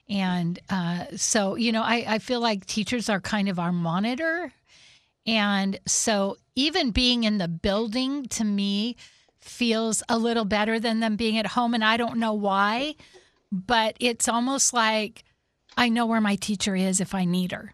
[0.09, 4.51] And uh, so, you know, I, I feel like teachers are kind of our monitor.
[5.25, 8.97] And so, even being in the building to me
[9.39, 11.73] feels a little better than them being at home.
[11.73, 12.95] And I don't know why,
[13.51, 15.23] but it's almost like
[15.77, 17.73] I know where my teacher is if I need her.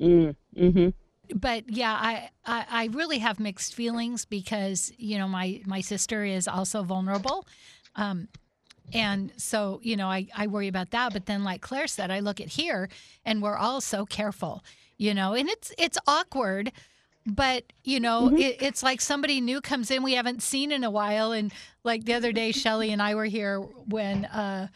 [0.00, 0.88] Mm, hmm
[1.34, 6.24] but yeah, I, I I really have mixed feelings because you know my my sister
[6.24, 7.46] is also vulnerable,
[7.96, 8.28] um,
[8.92, 11.12] and so you know I I worry about that.
[11.12, 12.88] But then, like Claire said, I look at here,
[13.24, 14.64] and we're all so careful,
[15.00, 16.72] you know, and it's it's awkward.
[17.26, 20.90] But you know, it, it's like somebody new comes in we haven't seen in a
[20.90, 21.52] while, and
[21.84, 24.68] like the other day, Shelly and I were here when uh,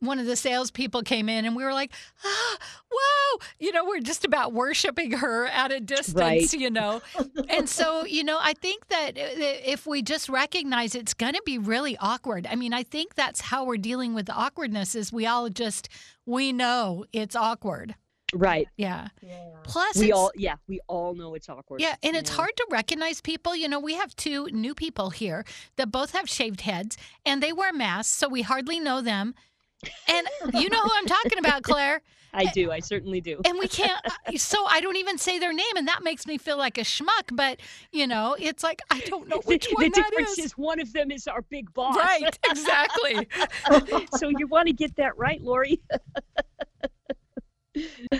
[0.00, 1.92] one of the salespeople came in, and we were like,
[2.24, 2.56] ah,
[2.90, 6.52] "Wow!" You know, we're just about worshiping her at a distance, Right.
[6.52, 7.00] you know.
[7.48, 9.22] and so, you know, I think that uh,
[9.64, 12.46] if we just recognize it's going to be really awkward.
[12.50, 14.94] I mean, I think that's how we're dealing with the awkwardness.
[14.94, 15.88] Is we all just
[16.26, 17.94] we know it's awkward.
[18.34, 18.68] Right.
[18.76, 19.08] Yeah.
[19.22, 19.38] Yeah.
[19.64, 21.80] Plus, We all, yeah, we all know it's awkward.
[21.80, 22.36] yeah, and it's Yeah.
[22.36, 23.54] hard to recognize people.
[23.56, 25.44] You know, we have two new people here
[25.76, 29.34] that both have shaved heads and they wear masks, so we hardly know them.
[30.08, 32.02] And you know who I'm talking about, Claire.
[32.32, 32.70] I do.
[32.70, 33.40] I certainly do.
[33.44, 36.38] And we can't, uh, so I don't even say their name, and that makes me
[36.38, 37.32] feel like a schmuck.
[37.32, 37.58] But,
[37.90, 40.44] you know, it's like, I don't know which the, one the that difference is.
[40.46, 41.96] is one of them is our big boss.
[41.96, 43.26] Right, exactly.
[44.16, 45.80] so you want to get that right, Lori?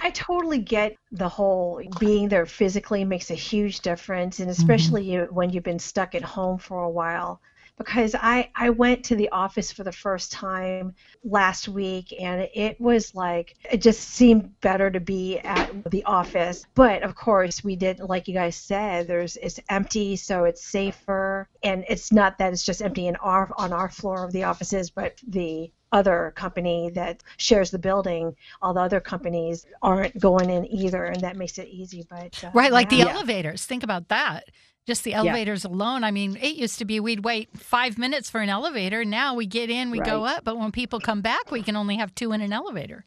[0.03, 4.61] I totally get the whole being there physically makes a huge difference, and mm-hmm.
[4.61, 7.41] especially you, when you've been stuck at home for a while.
[7.81, 12.79] because I, I went to the office for the first time last week and it
[12.79, 16.67] was like it just seemed better to be at the office.
[16.75, 21.49] But of course we did like you guys said there's it's empty so it's safer.
[21.63, 24.91] And it's not that it's just empty in our on our floor of the offices
[24.91, 30.65] but the other company that shares the building all the other companies aren't going in
[30.73, 33.05] either and that makes it easy but uh, right like yeah.
[33.05, 34.45] the elevators think about that
[34.87, 35.71] just the elevators yeah.
[35.71, 36.05] alone.
[36.05, 39.05] I mean, it used to be we'd wait five minutes for an elevator.
[39.05, 40.09] Now we get in, we right.
[40.09, 40.43] go up.
[40.45, 43.05] But when people come back, we can only have two in an elevator.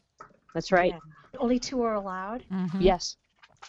[0.54, 0.92] That's right.
[0.92, 1.38] Yeah.
[1.38, 2.44] Only two are allowed?
[2.50, 2.80] Mm-hmm.
[2.80, 3.16] Yes.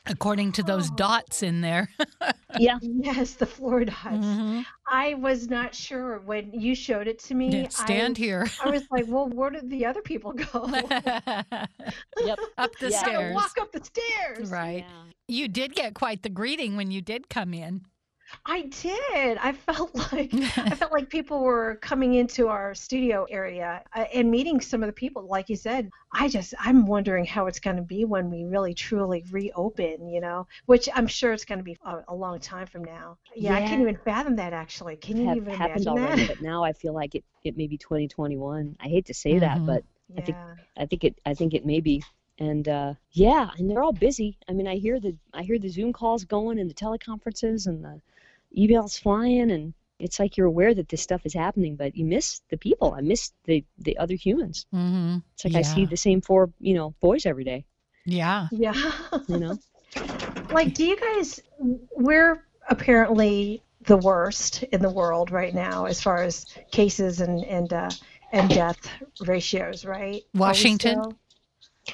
[0.06, 0.96] According to those oh.
[0.96, 1.90] dots in there.
[2.60, 2.78] yeah.
[2.82, 3.98] Yes, the floor dots.
[4.06, 4.62] Mm-hmm.
[4.88, 7.50] I was not sure when you showed it to me.
[7.50, 8.48] Didn't stand I, here.
[8.64, 10.68] I was like, well, where did the other people go?
[10.72, 12.40] yep.
[12.58, 13.00] Up the yeah.
[13.00, 13.36] stairs.
[13.36, 14.50] Walk up the stairs.
[14.50, 14.86] Right.
[14.88, 15.04] Yeah.
[15.28, 17.82] You did get quite the greeting when you did come in.
[18.46, 19.38] I did.
[19.38, 24.30] I felt like I felt like people were coming into our studio area uh, and
[24.30, 25.28] meeting some of the people.
[25.28, 28.74] Like you said, I just I'm wondering how it's going to be when we really
[28.74, 30.08] truly reopen.
[30.10, 33.18] You know, which I'm sure it's going to be a, a, long time from now.
[33.36, 34.54] Yeah, yeah, I can't even fathom that.
[34.54, 36.38] Actually, can you Have even happened imagine already, that?
[36.38, 38.76] But now I feel like it it may be 2021.
[38.80, 39.40] I hate to say mm-hmm.
[39.40, 39.84] that, but
[40.14, 40.20] yeah.
[40.20, 40.38] I think
[40.78, 42.04] I think it I think it may be
[42.40, 44.38] and uh, yeah, and they're all busy.
[44.50, 47.84] I mean, I hear the I hear the Zoom calls going and the teleconferences and
[47.84, 48.02] the
[48.58, 52.42] emails flying and it's like you're aware that this stuff is happening, but you miss
[52.50, 52.94] the people.
[52.94, 54.66] I miss the the other humans.
[54.74, 55.18] Mm-hmm.
[55.34, 55.60] It's like yeah.
[55.60, 57.66] I see the same four, you know, boys every day.
[58.06, 58.48] Yeah.
[58.52, 58.92] Yeah.
[59.28, 59.58] You know.
[60.52, 61.42] like, do you guys?
[61.60, 67.72] We're apparently the worst in the world right now as far as cases and and
[67.72, 67.90] uh,
[68.32, 68.90] and death
[69.22, 70.24] ratios, right?
[70.34, 71.16] Washington.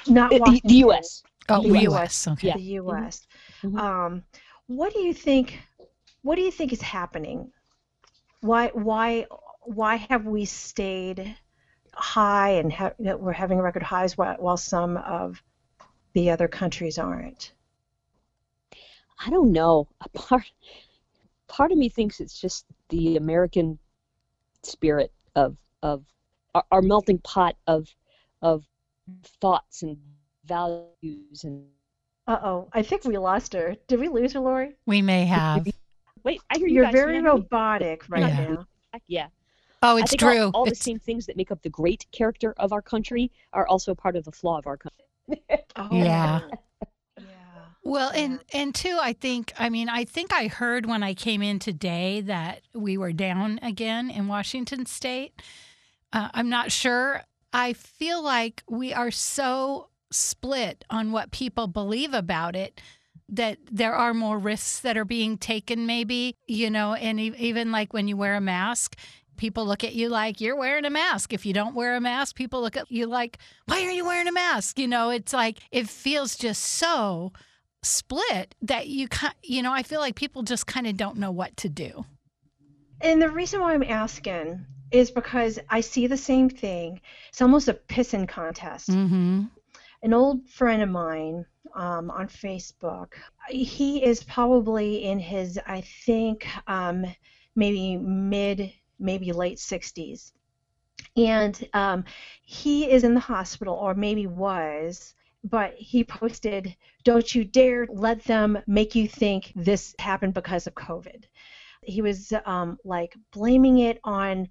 [0.06, 0.68] Not the, Washington.
[0.68, 1.22] the U.S.
[1.48, 2.26] Oh, the U.S.
[2.26, 2.52] Okay.
[2.52, 3.26] The U.S.
[3.62, 3.78] Mm-hmm.
[3.78, 4.22] Um,
[4.66, 5.58] what do you think?
[6.22, 7.52] What do you think is happening?
[8.40, 9.26] Why why
[9.62, 11.36] why have we stayed
[11.94, 15.42] high and ha- we're having record highs while, while some of
[16.14, 17.52] the other countries aren't?
[19.24, 19.88] I don't know.
[20.00, 20.50] A part
[21.48, 23.78] part of me thinks it's just the American
[24.62, 26.04] spirit of of
[26.54, 27.88] our, our melting pot of
[28.40, 28.64] of
[29.40, 29.98] thoughts and
[30.44, 31.66] values and
[32.26, 33.76] uh oh, I think we lost her.
[33.88, 34.76] Did we lose her, Lori?
[34.86, 35.66] We may have.
[36.24, 36.92] Wait, I hear you You're guys.
[36.92, 38.48] very robotic right Yeah.
[38.48, 38.66] now.
[39.06, 39.26] Yeah.
[39.82, 40.44] Oh, I it's think true.
[40.46, 43.66] All, all the same things that make up the great character of our country are
[43.66, 44.98] also part of the flaw of our country.
[45.76, 46.40] Oh, Yeah.
[47.18, 47.24] Yeah.
[47.84, 49.52] Well, and and two, I think.
[49.58, 53.58] I mean, I think I heard when I came in today that we were down
[53.62, 55.40] again in Washington State.
[56.12, 57.22] Uh, I'm not sure.
[57.52, 62.80] I feel like we are so split on what people believe about it
[63.32, 67.72] that there are more risks that are being taken, maybe, you know, and e- even
[67.72, 68.96] like when you wear a mask,
[69.36, 71.32] people look at you like you're wearing a mask.
[71.32, 74.28] If you don't wear a mask, people look at you like, why are you wearing
[74.28, 74.78] a mask?
[74.78, 77.32] You know, it's like it feels just so
[77.82, 81.32] split that you kind you know, I feel like people just kind of don't know
[81.32, 82.04] what to do.
[83.00, 87.00] And the reason why I'm asking is because I see the same thing.
[87.30, 88.90] It's almost a pissing contest.
[88.90, 89.44] Mm-hmm.
[90.02, 93.14] An old friend of mine um, on Facebook,
[93.48, 97.06] he is probably in his, I think, um,
[97.54, 100.32] maybe mid, maybe late 60s.
[101.16, 102.04] And um,
[102.42, 108.24] he is in the hospital, or maybe was, but he posted, Don't you dare let
[108.24, 111.24] them make you think this happened because of COVID.
[111.82, 114.48] He was um, like blaming it on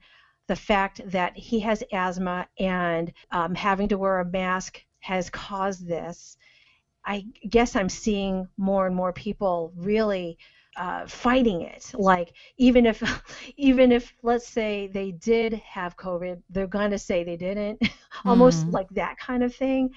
[0.47, 5.87] the fact that he has asthma and um, having to wear a mask has caused
[5.87, 6.37] this.
[7.05, 10.37] I guess I'm seeing more and more people really
[10.77, 11.91] uh, fighting it.
[11.93, 13.01] Like even if,
[13.57, 17.81] even if let's say they did have COVID, they're going to say they didn't.
[18.25, 18.73] Almost Mhm.
[18.73, 19.89] like that kind of thing.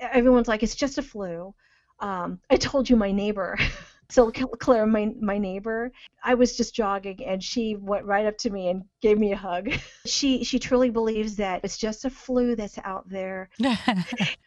[0.00, 1.54] Everyone's like, it's just a flu.
[2.00, 3.58] Um, I told you my neighbor.
[4.08, 5.90] So Cl- Claire, my my neighbor,
[6.22, 9.36] I was just jogging and she went right up to me and gave me a
[9.36, 9.68] hug.
[10.06, 13.50] She she truly believes that it's just a flu that's out there.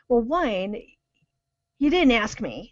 [0.08, 0.76] Well, one,
[1.80, 2.72] you didn't ask me.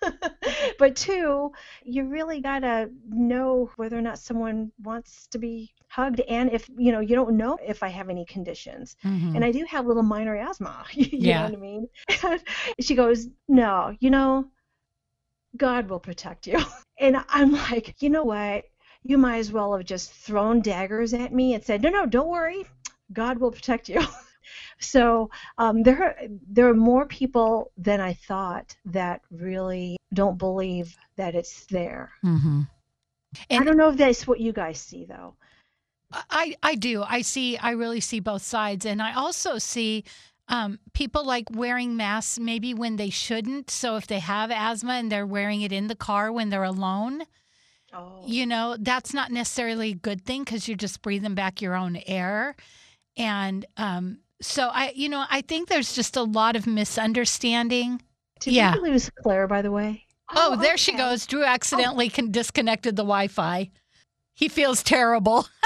[0.78, 1.52] but two,
[1.84, 6.92] you really gotta know whether or not someone wants to be hugged, and if you
[6.92, 9.34] know you don't know if I have any conditions, Mhm.
[9.34, 10.84] and I do have little minor asthma.
[10.92, 11.38] you Yeah.
[11.38, 11.88] know what I mean?
[12.80, 14.50] she goes, no, you know,
[15.56, 16.60] God will protect you.
[16.98, 18.64] And I'm like, you know what?
[19.02, 22.28] You might as well have just thrown daggers at me and said, no, no, don't
[22.28, 22.64] worry.
[23.12, 24.00] God will protect you.
[24.78, 26.16] So um, there, are,
[26.50, 32.10] there are more people than I thought that really don't believe that it's there.
[32.24, 32.68] Mhm.
[33.50, 35.34] I don't know if that's what you guys see, though.
[36.28, 37.02] I, I do.
[37.02, 38.84] I see, I really see both sides.
[38.84, 40.04] And I also see
[40.48, 43.70] um, people like wearing masks maybe when they shouldn't.
[43.70, 47.22] So if they have asthma and they're wearing it in the car when they're alone,
[47.94, 48.22] Oh.
[48.26, 51.96] you know, that's not necessarily a good thing because you're just breathing back your own
[52.06, 52.56] air.
[53.18, 58.02] And um, so I, you know, I think there's just a lot of misunderstanding.
[58.40, 58.74] Did yeah.
[58.74, 60.04] we lose Claire, by the way?
[60.34, 61.26] Oh, there she goes.
[61.26, 63.70] Drew accidentally con- disconnected the Wi Fi.
[64.34, 65.46] He feels terrible.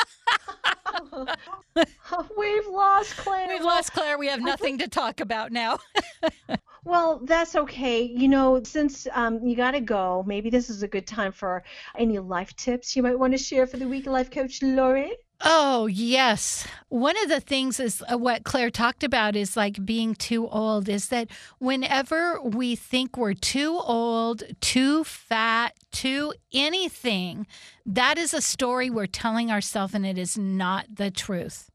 [2.38, 3.48] We've lost Claire.
[3.48, 4.18] We've lost Claire.
[4.18, 5.78] We have nothing to talk about now.
[6.86, 8.02] Well, that's okay.
[8.02, 11.64] You know, since um, you got to go, maybe this is a good time for
[11.98, 15.10] any life tips you might want to share for the week, life coach Lori.
[15.42, 16.66] Oh, yes.
[16.88, 20.88] One of the things is uh, what Claire talked about is like being too old,
[20.88, 21.28] is that
[21.58, 27.46] whenever we think we're too old, too fat, too anything,
[27.84, 31.70] that is a story we're telling ourselves and it is not the truth.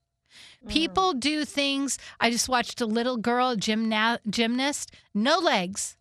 [0.68, 1.98] People do things.
[2.20, 5.98] I just watched a little girl, gymna- gymnast, no legs,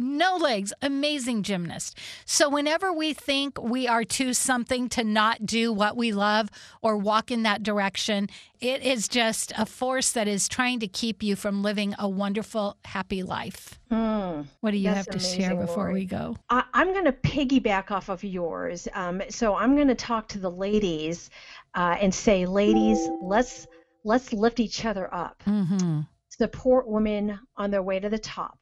[0.00, 1.96] no legs, amazing gymnast.
[2.24, 6.48] So, whenever we think we are too something to not do what we love
[6.82, 8.28] or walk in that direction,
[8.60, 12.76] it is just a force that is trying to keep you from living a wonderful,
[12.84, 13.78] happy life.
[13.90, 14.46] Mm.
[14.60, 15.94] What do you have to share before Lori.
[15.94, 16.36] we go?
[16.48, 18.88] I, I'm going to piggyback off of yours.
[18.94, 21.30] Um, so I'm going to talk to the ladies
[21.74, 23.66] uh, and say, ladies, let's
[24.04, 25.42] let's lift each other up.
[25.46, 26.00] Mm-hmm.
[26.28, 28.58] Support women on their way to the top.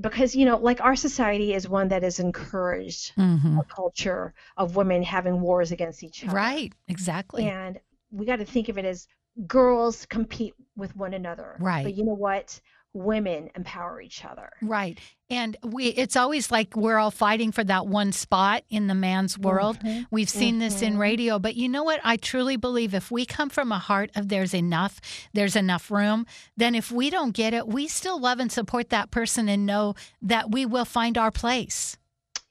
[0.00, 3.58] Because you know, like our society is one that has encouraged Mm-hmm.
[3.58, 6.34] a culture of women having wars against each other.
[6.34, 7.48] Right, exactly.
[7.48, 7.78] And
[8.10, 9.06] we got to think of it as
[9.46, 11.56] girls compete with one another.
[11.58, 11.84] Right.
[11.84, 12.60] But you know what?
[12.94, 14.50] Women empower each other.
[14.60, 14.98] Right.
[15.30, 19.38] And we it's always like we're all fighting for that one spot in the man's
[19.38, 19.78] world.
[19.78, 20.04] Mhm.
[20.10, 20.98] We've seen this in Mhm.
[20.98, 22.00] radio, but you know what?
[22.04, 25.00] I truly believe if we come from a heart of there's enough,
[25.32, 26.26] there's enough room,
[26.58, 29.94] then if we don't get it, we still love and support that person and know
[30.20, 31.96] that we will find our place.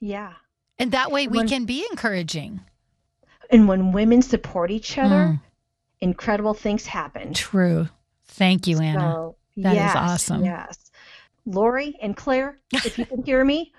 [0.00, 0.32] Yeah.
[0.76, 2.62] And that way we When- can be encouraging.
[3.48, 5.40] And when women support each other, Mm.
[6.00, 7.32] incredible things happen.
[7.32, 7.88] True.
[8.24, 9.00] Thank you, Anna.
[9.00, 10.44] So, That is yes, awesome.
[10.44, 10.90] Yes.
[11.44, 13.72] Lori and Claire, if you can hear me,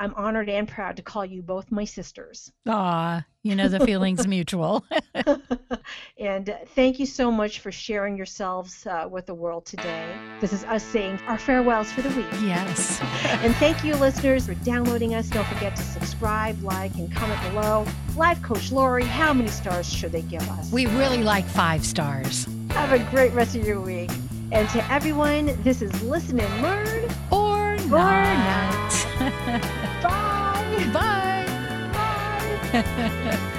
[0.00, 2.50] I'm honored and proud to call you both my sisters.
[2.66, 4.82] Ah, you know the feeling's mutual.
[6.18, 10.16] and uh, thank you so much for sharing yourselves uh, with the world today.
[10.40, 12.26] This is us saying our farewells for the week.
[12.40, 12.98] yes.
[13.42, 15.28] And thank you, listeners, for downloading us.
[15.28, 17.86] Don't forget to subscribe, like, and comment below.
[18.16, 20.72] Life Coach Lori, how many stars should they give us?
[20.72, 22.48] We really like five stars.
[22.70, 24.10] have a great rest of your week.
[24.52, 27.04] And to everyone, this is Listen and Learn.
[27.30, 28.92] Or not.
[29.20, 29.62] not.
[30.02, 30.90] Bye.
[30.92, 31.46] Bye.
[32.72, 33.50] Bye.